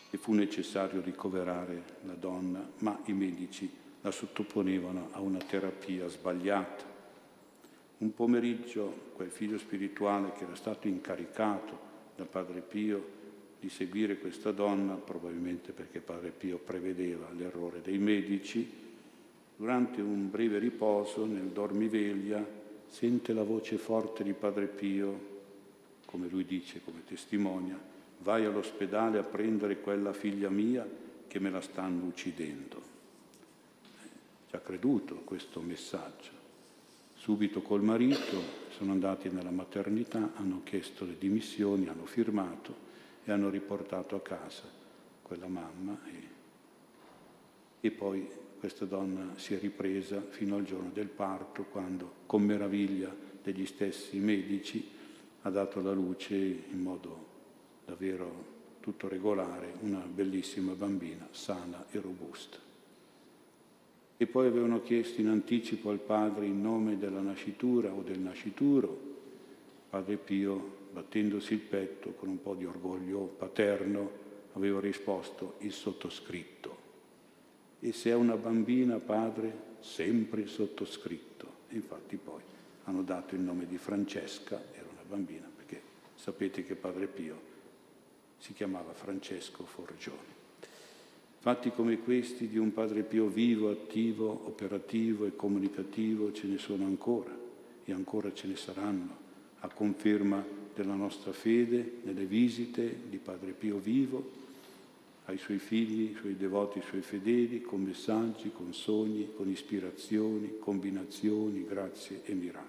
e 0.09 0.17
fu 0.17 0.33
necessario 0.33 0.99
ricoverare 0.99 1.81
la 2.01 2.13
donna, 2.15 2.69
ma 2.79 2.99
i 3.05 3.13
medici 3.13 3.71
la 4.01 4.11
sottoponevano 4.11 5.11
a 5.11 5.21
una 5.21 5.37
terapia 5.37 6.09
sbagliata. 6.09 6.83
Un 7.99 8.13
pomeriggio 8.13 9.11
quel 9.13 9.31
figlio 9.31 9.57
spirituale 9.57 10.33
che 10.33 10.43
era 10.43 10.55
stato 10.55 10.89
incaricato 10.89 11.79
da 12.17 12.25
Padre 12.25 12.59
Pio 12.59 13.17
di 13.61 13.69
seguire 13.69 14.17
questa 14.17 14.51
donna, 14.51 14.95
probabilmente 14.95 15.71
perché 15.71 16.01
Padre 16.01 16.31
Pio 16.31 16.57
prevedeva 16.57 17.29
l'errore 17.31 17.79
dei 17.79 17.97
medici, 17.97 18.87
Durante 19.59 19.99
un 19.99 20.29
breve 20.29 20.57
riposo 20.57 21.25
nel 21.25 21.47
dormiveglia 21.47 22.41
sente 22.87 23.33
la 23.33 23.43
voce 23.43 23.77
forte 23.77 24.23
di 24.23 24.31
Padre 24.31 24.67
Pio, 24.67 25.19
come 26.05 26.29
lui 26.29 26.45
dice, 26.45 26.81
come 26.81 27.03
testimonia, 27.05 27.77
vai 28.19 28.45
all'ospedale 28.45 29.17
a 29.17 29.23
prendere 29.23 29.81
quella 29.81 30.13
figlia 30.13 30.47
mia 30.49 30.87
che 31.27 31.39
me 31.39 31.49
la 31.49 31.59
stanno 31.59 32.05
uccidendo. 32.05 32.81
Ci 34.47 34.55
ha 34.55 34.59
creduto 34.59 35.15
questo 35.25 35.59
messaggio. 35.59 36.31
Subito 37.15 37.61
col 37.61 37.83
marito 37.83 38.41
sono 38.69 38.93
andati 38.93 39.27
nella 39.27 39.51
maternità, 39.51 40.31
hanno 40.37 40.61
chiesto 40.63 41.03
le 41.03 41.17
dimissioni, 41.17 41.89
hanno 41.89 42.05
firmato 42.05 42.73
e 43.25 43.31
hanno 43.33 43.49
riportato 43.49 44.15
a 44.15 44.21
casa 44.21 44.63
quella 45.21 45.47
mamma 45.47 45.99
e, 46.05 46.27
e 47.81 47.91
poi 47.91 48.47
questa 48.59 48.85
donna 48.85 49.33
si 49.37 49.55
è 49.55 49.59
ripresa 49.59 50.21
fino 50.21 50.57
al 50.57 50.65
giorno 50.65 50.91
del 50.93 51.07
parto, 51.07 51.63
quando 51.63 52.11
con 52.25 52.43
meraviglia 52.43 53.15
degli 53.41 53.65
stessi 53.65 54.19
medici 54.19 54.85
ha 55.43 55.49
dato 55.49 55.79
alla 55.79 55.93
luce 55.93 56.35
in 56.35 56.81
modo 56.81 57.27
davvero 57.85 58.57
tutto 58.81 59.07
regolare 59.07 59.73
una 59.81 59.99
bellissima 59.99 60.73
bambina 60.73 61.27
sana 61.31 61.85
e 61.89 61.99
robusta. 61.99 62.57
E 64.17 64.27
poi 64.27 64.47
avevano 64.47 64.81
chiesto 64.81 65.21
in 65.21 65.29
anticipo 65.29 65.89
al 65.89 65.99
padre 65.99 66.45
il 66.45 66.51
nome 66.51 66.97
della 66.97 67.21
nascitura 67.21 67.91
o 67.93 68.01
del 68.01 68.19
nascituro. 68.19 69.07
Padre 69.89 70.17
Pio, 70.17 70.77
battendosi 70.91 71.53
il 71.53 71.59
petto 71.59 72.11
con 72.11 72.27
un 72.27 72.41
po' 72.41 72.55
di 72.55 72.65
orgoglio 72.65 73.19
paterno, 73.19 74.11
aveva 74.53 74.81
risposto 74.81 75.55
il 75.59 75.71
sottoscritto. 75.71 76.78
E 77.79 77.91
se 77.93 78.09
è 78.09 78.15
una 78.15 78.35
bambina, 78.35 78.97
padre, 78.97 79.67
sempre 79.79 80.47
sottoscritto. 80.47 81.47
E 81.69 81.75
infatti 81.75 82.17
poi 82.17 82.41
hanno 82.85 83.03
dato 83.03 83.35
il 83.35 83.41
nome 83.41 83.65
di 83.67 83.77
Francesca, 83.77 84.61
era 84.73 84.87
una 84.91 85.03
bambina, 85.07 85.49
perché 85.55 85.81
sapete 86.15 86.63
che 86.63 86.75
padre 86.75 87.07
Pio 87.07 87.47
si 88.37 88.53
chiamava 88.53 88.93
Francesco 88.93 89.63
Forgioni. 89.65 90.37
Fatti 91.41 91.71
come 91.71 91.99
questi 91.99 92.47
di 92.47 92.57
un 92.57 92.73
padre 92.73 93.03
Pio 93.03 93.27
vivo, 93.27 93.69
attivo, 93.69 94.29
operativo 94.45 95.25
e 95.25 95.35
comunicativo 95.35 96.33
ce 96.33 96.47
ne 96.47 96.57
sono 96.57 96.85
ancora 96.85 97.33
e 97.85 97.93
ancora 97.93 98.33
ce 98.33 98.47
ne 98.47 98.57
saranno, 98.57 99.15
a 99.59 99.69
conferma 99.69 100.43
della 100.75 100.95
nostra 100.95 101.31
fede 101.31 101.99
nelle 102.03 102.25
visite 102.25 103.03
di 103.07 103.17
padre 103.17 103.51
Pio 103.51 103.77
vivo 103.77 104.47
ai 105.29 105.37
suoi 105.37 105.59
figli, 105.59 106.07
ai 106.07 106.15
suoi 106.15 106.35
devoti, 106.35 106.79
ai 106.79 106.85
suoi 106.85 107.01
fedeli, 107.01 107.61
con 107.61 107.83
messaggi, 107.83 108.51
con 108.51 108.73
sogni, 108.73 109.31
con 109.35 109.47
ispirazioni, 109.47 110.57
combinazioni, 110.59 111.65
grazie 111.65 112.21
e 112.25 112.33
miracoli. 112.33 112.67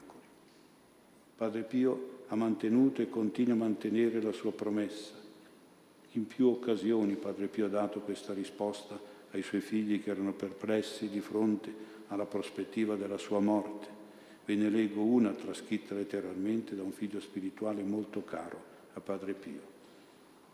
Padre 1.37 1.63
Pio 1.63 2.19
ha 2.29 2.37
mantenuto 2.37 3.01
e 3.01 3.09
continua 3.09 3.55
a 3.55 3.59
mantenere 3.59 4.21
la 4.21 4.33
sua 4.33 4.53
promessa. 4.53 5.15
In 6.13 6.27
più 6.27 6.49
occasioni 6.49 7.15
Padre 7.15 7.47
Pio 7.47 7.65
ha 7.65 7.71
dato 7.71 8.01
questa 8.01 8.35
risposta 8.35 9.01
ai 9.31 9.43
suoi 9.43 9.63
figli 9.63 10.03
che 10.03 10.11
erano 10.11 10.33
perplessi 10.33 11.09
di 11.09 11.21
fronte 11.21 11.73
alla 12.09 12.27
prospettiva 12.27 12.95
della 12.95 13.19
sua 13.19 13.41
morte. 13.41 13.99
Ve 14.45 14.55
ne 14.55 14.69
leggo 14.69 15.01
una 15.01 15.31
trascritta 15.31 15.95
letteralmente 15.95 16.77
da 16.77 16.83
un 16.83 16.93
figlio 16.93 17.21
spirituale 17.21 17.83
molto 17.83 18.23
caro 18.23 18.63
a 18.93 19.01
Padre 19.01 19.33
Pio. 19.33 19.70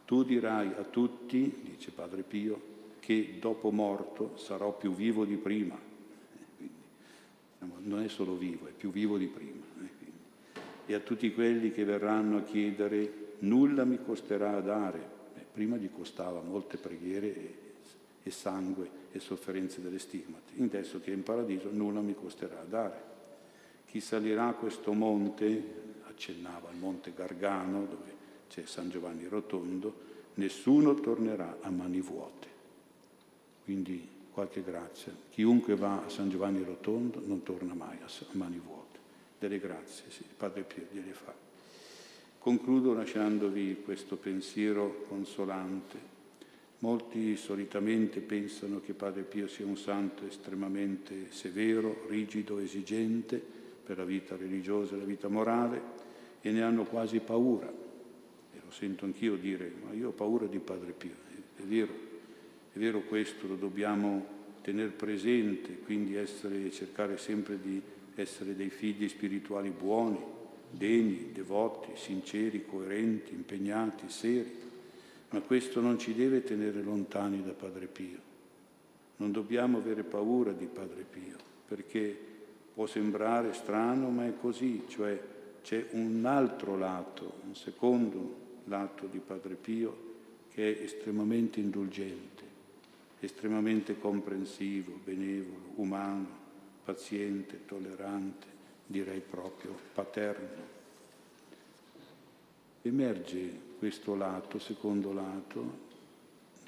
Tu 0.06 0.22
dirai 0.22 0.72
a 0.78 0.84
tutti, 0.84 1.62
dice 1.64 1.90
Padre 1.90 2.22
Pio, 2.22 2.74
che 3.00 3.38
dopo 3.40 3.72
morto 3.72 4.36
sarò 4.36 4.72
più 4.76 4.94
vivo 4.94 5.24
di 5.24 5.34
prima. 5.34 5.74
Eh, 5.74 6.44
quindi, 6.56 7.88
non 7.88 8.02
è 8.02 8.08
solo 8.08 8.36
vivo, 8.36 8.68
è 8.68 8.70
più 8.70 8.92
vivo 8.92 9.18
di 9.18 9.26
prima. 9.26 9.64
Eh, 9.82 9.90
e 10.86 10.94
a 10.94 11.00
tutti 11.00 11.34
quelli 11.34 11.72
che 11.72 11.82
verranno 11.82 12.38
a 12.38 12.42
chiedere, 12.42 13.34
nulla 13.40 13.84
mi 13.84 13.98
costerà 14.00 14.60
dare. 14.60 15.10
Eh, 15.34 15.44
prima 15.52 15.76
gli 15.76 15.90
costava 15.92 16.40
molte 16.40 16.76
preghiere 16.76 17.64
e, 18.22 18.30
sangue 18.30 18.88
e 19.10 19.18
sofferenze 19.18 19.82
delle 19.82 19.98
stigmate. 19.98 20.52
Adesso 20.62 21.00
che 21.00 21.10
è 21.10 21.14
in 21.14 21.24
paradiso, 21.24 21.68
nulla 21.72 22.00
mi 22.00 22.14
costerà 22.14 22.64
dare. 22.68 23.02
Chi 23.86 24.00
salirà 24.00 24.48
a 24.48 24.54
questo 24.54 24.92
monte, 24.92 25.84
accennava 26.08 26.68
al 26.68 26.76
monte 26.76 27.12
Gargano, 27.12 27.86
dove 27.86 28.15
c'è 28.48 28.64
San 28.66 28.90
Giovanni 28.90 29.26
Rotondo, 29.26 30.04
nessuno 30.34 30.94
tornerà 30.94 31.58
a 31.60 31.70
mani 31.70 32.00
vuote. 32.00 32.48
Quindi 33.64 34.14
qualche 34.30 34.62
grazia. 34.62 35.12
Chiunque 35.30 35.76
va 35.76 36.04
a 36.04 36.08
San 36.08 36.28
Giovanni 36.28 36.62
Rotondo 36.62 37.22
non 37.24 37.42
torna 37.42 37.74
mai 37.74 37.96
a 38.02 38.08
mani 38.32 38.60
vuote. 38.62 38.98
Delle 39.38 39.58
grazie, 39.58 40.04
sì, 40.08 40.24
Padre 40.36 40.62
Pio 40.62 40.84
gliele 40.92 41.12
fa. 41.12 41.34
Concludo 42.38 42.92
lasciandovi 42.92 43.82
questo 43.84 44.16
pensiero 44.16 45.04
consolante. 45.08 46.14
Molti 46.80 47.36
solitamente 47.36 48.20
pensano 48.20 48.80
che 48.80 48.92
Padre 48.92 49.22
Pio 49.22 49.48
sia 49.48 49.64
un 49.64 49.76
santo 49.76 50.26
estremamente 50.26 51.32
severo, 51.32 52.04
rigido, 52.08 52.58
esigente 52.58 53.42
per 53.84 53.96
la 53.96 54.04
vita 54.04 54.36
religiosa 54.36 54.94
e 54.94 54.98
la 54.98 55.04
vita 55.04 55.28
morale 55.28 55.80
e 56.42 56.50
ne 56.50 56.62
hanno 56.62 56.84
quasi 56.84 57.20
paura 57.20 57.84
lo 58.66 58.72
sento 58.72 59.04
anch'io 59.04 59.36
dire, 59.36 59.72
ma 59.84 59.94
io 59.94 60.08
ho 60.08 60.12
paura 60.12 60.46
di 60.46 60.58
Padre 60.58 60.92
Pio. 60.92 61.14
È, 61.56 61.62
vero, 61.62 61.92
è 62.72 62.78
vero 62.78 63.00
questo, 63.02 63.46
lo 63.46 63.54
dobbiamo 63.54 64.34
tenere 64.60 64.90
presente, 64.90 65.78
quindi 65.78 66.16
essere, 66.16 66.70
cercare 66.72 67.16
sempre 67.16 67.60
di 67.60 67.80
essere 68.16 68.56
dei 68.56 68.70
figli 68.70 69.08
spirituali 69.08 69.70
buoni, 69.70 70.18
degni, 70.70 71.30
devoti, 71.32 71.90
sinceri, 71.94 72.66
coerenti, 72.66 73.32
impegnati, 73.32 74.08
seri. 74.08 74.64
Ma 75.30 75.40
questo 75.40 75.80
non 75.80 75.98
ci 75.98 76.12
deve 76.12 76.42
tenere 76.42 76.82
lontani 76.82 77.42
da 77.44 77.52
Padre 77.52 77.86
Pio. 77.86 78.18
Non 79.18 79.30
dobbiamo 79.30 79.78
avere 79.78 80.02
paura 80.02 80.52
di 80.52 80.66
Padre 80.66 81.04
Pio, 81.08 81.36
perché 81.68 82.18
può 82.74 82.86
sembrare 82.86 83.52
strano, 83.52 84.10
ma 84.10 84.26
è 84.26 84.34
così, 84.38 84.82
cioè 84.88 85.18
c'è 85.62 85.86
un 85.92 86.24
altro 86.24 86.76
lato, 86.76 87.40
un 87.46 87.54
secondo 87.54 88.44
l'atto 88.66 89.06
di 89.06 89.18
Padre 89.18 89.54
Pio 89.54 90.14
che 90.52 90.78
è 90.78 90.82
estremamente 90.82 91.60
indulgente, 91.60 92.42
estremamente 93.20 93.98
comprensivo, 93.98 94.98
benevolo, 95.04 95.72
umano, 95.74 96.26
paziente, 96.84 97.66
tollerante, 97.66 98.46
direi 98.86 99.20
proprio 99.20 99.76
paterno. 99.92 100.74
Emerge 102.82 103.50
questo 103.78 104.14
lato, 104.14 104.58
secondo 104.58 105.12
lato, 105.12 105.84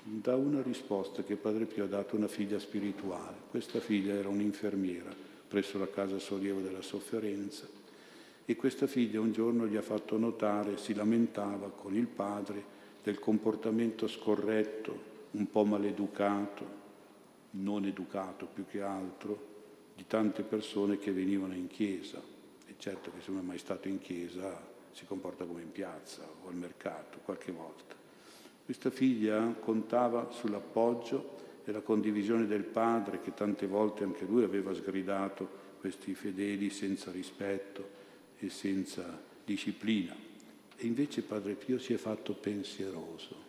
da 0.02 0.36
una 0.36 0.60
risposta 0.60 1.22
che 1.22 1.36
Padre 1.36 1.64
Pio 1.64 1.84
ha 1.84 1.88
dato 1.88 2.14
a 2.14 2.18
una 2.18 2.28
figlia 2.28 2.58
spirituale. 2.58 3.36
Questa 3.48 3.80
figlia 3.80 4.14
era 4.14 4.28
un'infermiera 4.28 5.26
presso 5.48 5.78
la 5.78 5.88
casa 5.88 6.18
sollievo 6.18 6.60
della 6.60 6.82
sofferenza 6.82 7.77
e 8.50 8.56
questa 8.56 8.86
figlia 8.86 9.20
un 9.20 9.30
giorno 9.30 9.66
gli 9.66 9.76
ha 9.76 9.82
fatto 9.82 10.16
notare, 10.16 10.78
si 10.78 10.94
lamentava 10.94 11.68
con 11.68 11.94
il 11.94 12.06
padre 12.06 12.64
del 13.02 13.18
comportamento 13.18 14.08
scorretto, 14.08 14.98
un 15.32 15.50
po' 15.50 15.66
maleducato, 15.66 16.64
non 17.50 17.84
educato 17.84 18.46
più 18.46 18.64
che 18.66 18.80
altro, 18.80 19.56
di 19.94 20.06
tante 20.06 20.44
persone 20.44 20.96
che 20.96 21.12
venivano 21.12 21.52
in 21.52 21.66
chiesa. 21.66 22.22
E 22.66 22.74
certo 22.78 23.10
che 23.10 23.20
se 23.20 23.32
uno 23.32 23.40
è 23.40 23.42
mai 23.42 23.58
stato 23.58 23.86
in 23.86 23.98
chiesa 23.98 24.58
si 24.92 25.04
comporta 25.04 25.44
come 25.44 25.60
in 25.60 25.70
piazza 25.70 26.22
o 26.42 26.48
al 26.48 26.54
mercato 26.54 27.18
qualche 27.22 27.52
volta. 27.52 27.94
Questa 28.64 28.88
figlia 28.88 29.56
contava 29.60 30.30
sull'appoggio 30.30 31.36
e 31.66 31.70
la 31.70 31.82
condivisione 31.82 32.46
del 32.46 32.64
padre 32.64 33.20
che 33.20 33.34
tante 33.34 33.66
volte 33.66 34.04
anche 34.04 34.24
lui 34.24 34.42
aveva 34.42 34.72
sgridato 34.72 35.66
questi 35.80 36.14
fedeli 36.14 36.70
senza 36.70 37.10
rispetto, 37.10 37.97
e 38.38 38.50
senza 38.50 39.20
disciplina. 39.44 40.14
E 40.76 40.86
invece 40.86 41.22
Padre 41.22 41.54
Pio 41.54 41.78
si 41.78 41.92
è 41.92 41.96
fatto 41.96 42.34
pensieroso 42.34 43.46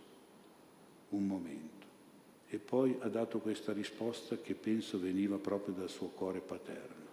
un 1.10 1.26
momento 1.26 1.80
e 2.52 2.58
poi 2.58 2.98
ha 3.02 3.08
dato 3.10 3.40
questa 3.40 3.72
risposta 3.74 4.38
che 4.38 4.56
penso 4.56 5.00
veniva 5.00 5.38
proprio 5.38 5.76
dal 5.76 5.90
suo 5.90 6.08
cuore 6.08 6.40
paterno. 6.40 7.08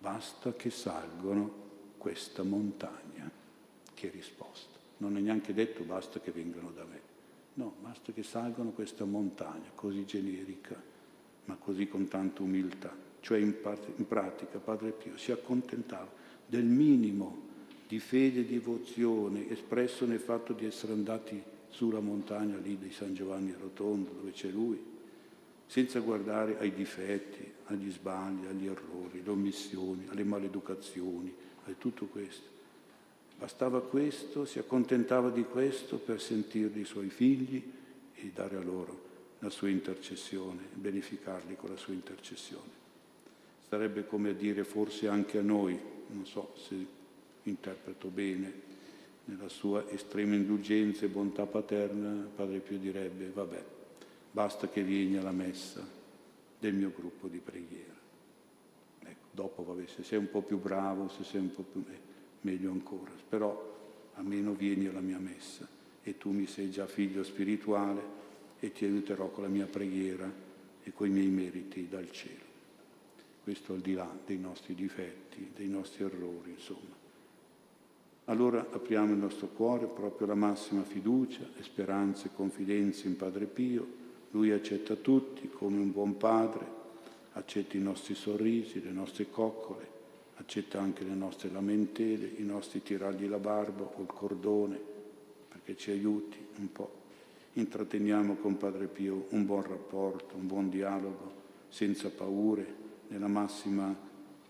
basta 0.00 0.52
che 0.52 0.70
salgono 0.70 1.62
questa 1.96 2.42
montagna. 2.42 3.30
Che 3.94 4.10
risposta. 4.10 4.78
Non 4.98 5.16
è 5.16 5.20
neanche 5.20 5.54
detto 5.54 5.84
basta 5.84 6.20
che 6.20 6.32
vengano 6.32 6.70
da 6.72 6.84
me. 6.84 7.00
No, 7.54 7.76
basta 7.80 8.12
che 8.12 8.24
salgano 8.24 8.70
questa 8.70 9.04
montagna 9.04 9.70
così 9.74 10.04
generica, 10.04 10.80
ma 11.44 11.54
così 11.54 11.86
con 11.86 12.08
tanta 12.08 12.42
umiltà. 12.42 12.94
Cioè 13.20 13.38
in, 13.38 13.60
parte, 13.60 13.92
in 13.96 14.06
pratica 14.06 14.58
Padre 14.58 14.90
Pio 14.90 15.16
si 15.16 15.30
accontentava 15.30 16.10
del 16.54 16.64
minimo 16.64 17.42
di 17.88 17.98
fede 17.98 18.40
e 18.40 18.44
devozione 18.44 19.50
espresso 19.50 20.06
nel 20.06 20.20
fatto 20.20 20.52
di 20.52 20.64
essere 20.64 20.92
andati 20.92 21.42
sulla 21.68 21.98
montagna 21.98 22.56
lì 22.58 22.78
di 22.78 22.92
San 22.92 23.12
Giovanni 23.12 23.52
Rotondo, 23.58 24.12
dove 24.12 24.30
c'è 24.30 24.50
lui, 24.50 24.80
senza 25.66 25.98
guardare 25.98 26.56
ai 26.60 26.72
difetti, 26.72 27.44
agli 27.64 27.90
sbagli, 27.90 28.46
agli 28.46 28.66
errori, 28.66 29.18
alle 29.18 29.30
omissioni, 29.30 30.06
alle 30.10 30.22
maleducazioni, 30.22 31.34
a 31.64 31.72
tutto 31.76 32.06
questo. 32.06 32.46
Bastava 33.36 33.82
questo, 33.82 34.44
si 34.44 34.60
accontentava 34.60 35.30
di 35.30 35.42
questo 35.42 35.96
per 35.96 36.20
sentirli 36.20 36.82
i 36.82 36.84
suoi 36.84 37.08
figli 37.08 37.60
e 38.14 38.30
dare 38.32 38.56
a 38.56 38.62
loro 38.62 39.02
la 39.40 39.50
sua 39.50 39.68
intercessione, 39.68 40.62
beneficarli 40.72 41.56
con 41.56 41.70
la 41.70 41.76
sua 41.76 41.94
intercessione. 41.94 42.82
Sarebbe 43.68 44.06
come 44.06 44.30
a 44.30 44.34
dire 44.34 44.62
forse 44.62 45.08
anche 45.08 45.38
a 45.38 45.42
noi, 45.42 45.92
non 46.14 46.26
so 46.26 46.54
se 46.56 46.86
interpreto 47.42 48.08
bene, 48.08 48.72
nella 49.26 49.48
sua 49.48 49.88
estrema 49.90 50.34
indulgenza 50.34 51.04
e 51.04 51.08
bontà 51.08 51.46
paterna, 51.46 52.28
Padre 52.34 52.60
Pio 52.60 52.78
direbbe, 52.78 53.28
vabbè, 53.28 53.64
basta 54.30 54.68
che 54.68 54.82
vieni 54.82 55.16
alla 55.16 55.32
messa 55.32 55.86
del 56.58 56.74
mio 56.74 56.92
gruppo 56.94 57.28
di 57.28 57.38
preghiera. 57.38 57.92
Ecco, 59.00 59.26
dopo, 59.30 59.64
vabbè, 59.64 59.86
se 59.86 60.02
sei 60.02 60.18
un 60.18 60.30
po' 60.30 60.42
più 60.42 60.58
bravo, 60.58 61.08
se 61.08 61.24
sei 61.24 61.40
un 61.40 61.52
po' 61.52 61.62
più... 61.62 61.84
Eh, 61.88 62.12
meglio 62.44 62.70
ancora, 62.70 63.10
però 63.28 63.72
almeno 64.14 64.52
vieni 64.52 64.86
alla 64.86 65.00
mia 65.00 65.18
messa 65.18 65.66
e 66.02 66.16
tu 66.16 66.30
mi 66.30 66.46
sei 66.46 66.70
già 66.70 66.86
figlio 66.86 67.24
spirituale 67.24 68.22
e 68.60 68.70
ti 68.72 68.84
aiuterò 68.84 69.30
con 69.30 69.44
la 69.44 69.48
mia 69.48 69.66
preghiera 69.66 70.30
e 70.82 70.92
con 70.92 71.06
i 71.06 71.10
miei 71.10 71.28
meriti 71.28 71.88
dal 71.88 72.10
cielo. 72.10 72.52
Questo 73.44 73.74
al 73.74 73.80
di 73.80 73.92
là 73.92 74.10
dei 74.24 74.38
nostri 74.38 74.74
difetti, 74.74 75.52
dei 75.54 75.68
nostri 75.68 76.02
errori, 76.02 76.52
insomma. 76.52 77.02
Allora 78.24 78.66
apriamo 78.70 79.12
il 79.12 79.18
nostro 79.18 79.48
cuore 79.48 79.84
proprio 79.84 80.26
alla 80.26 80.34
massima 80.34 80.82
fiducia 80.82 81.42
e 81.58 81.62
speranza 81.62 82.24
e 82.24 82.34
confidenza 82.34 83.06
in 83.06 83.18
Padre 83.18 83.44
Pio. 83.44 83.86
Lui 84.30 84.50
accetta 84.50 84.96
tutti 84.96 85.50
come 85.50 85.76
un 85.76 85.92
buon 85.92 86.16
padre, 86.16 86.66
accetta 87.32 87.76
i 87.76 87.80
nostri 87.80 88.14
sorrisi, 88.14 88.82
le 88.82 88.92
nostre 88.92 89.28
coccole, 89.28 89.86
accetta 90.36 90.80
anche 90.80 91.04
le 91.04 91.14
nostre 91.14 91.50
lamentele, 91.50 92.32
i 92.38 92.44
nostri 92.44 92.82
tirargli 92.82 93.28
la 93.28 93.38
barba 93.38 93.82
o 93.82 94.00
il 94.00 94.06
cordone, 94.06 94.80
perché 95.48 95.76
ci 95.76 95.90
aiuti 95.90 96.38
un 96.60 96.72
po'. 96.72 97.02
Intratteniamo 97.52 98.36
con 98.36 98.56
Padre 98.56 98.86
Pio 98.86 99.26
un 99.32 99.44
buon 99.44 99.64
rapporto, 99.64 100.34
un 100.34 100.46
buon 100.46 100.70
dialogo, 100.70 101.42
senza 101.68 102.08
paure, 102.08 102.83
nella 103.08 103.28
massima 103.28 103.94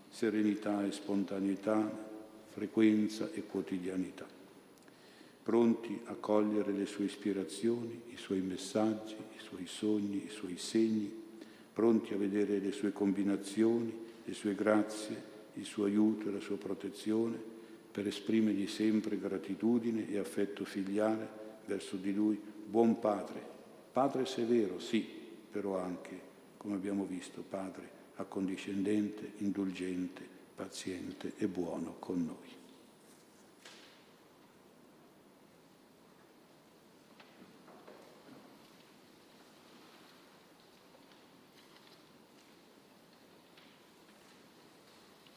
serenità 0.09 0.85
e 0.85 0.91
spontaneità, 0.91 2.03
frequenza 2.49 3.29
e 3.33 3.45
quotidianità, 3.45 4.25
pronti 5.43 5.99
a 6.05 6.13
cogliere 6.13 6.71
le 6.71 6.85
sue 6.85 7.05
ispirazioni, 7.05 8.03
i 8.13 8.17
suoi 8.17 8.39
messaggi, 8.39 9.15
i 9.35 9.39
suoi 9.39 9.67
sogni, 9.67 10.23
i 10.23 10.29
suoi 10.29 10.57
segni, 10.57 11.11
pronti 11.73 12.13
a 12.13 12.17
vedere 12.17 12.59
le 12.59 12.71
sue 12.71 12.93
combinazioni, 12.93 13.93
le 14.23 14.33
sue 14.33 14.55
grazie, 14.55 15.33
il 15.55 15.65
suo 15.65 15.83
aiuto 15.83 16.29
e 16.29 16.31
la 16.31 16.39
sua 16.39 16.57
protezione, 16.57 17.37
per 17.91 18.07
esprimergli 18.07 18.67
sempre 18.67 19.19
gratitudine 19.19 20.09
e 20.09 20.17
affetto 20.17 20.63
filiale 20.65 21.27
verso 21.65 21.97
di 21.97 22.13
lui, 22.13 22.39
buon 22.65 22.99
padre, 22.99 23.41
padre 23.91 24.25
severo, 24.25 24.79
sì, 24.79 25.05
però 25.51 25.77
anche, 25.77 26.19
come 26.57 26.75
abbiamo 26.75 27.05
visto, 27.05 27.43
padre 27.47 27.94
accondiscendente, 28.15 29.33
indulgente, 29.37 30.27
paziente 30.55 31.33
e 31.37 31.47
buono 31.47 31.95
con 31.99 32.23
noi. 32.25 32.64